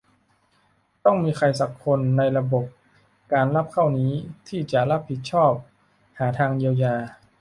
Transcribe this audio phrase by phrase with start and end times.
[1.05, 2.65] ต้องมีใครสักคนในระบบ
[3.33, 4.13] การรับเข้านี้
[4.47, 5.53] ที่จะรับผิดชอบ
[6.19, 6.95] หาทางเยียวยา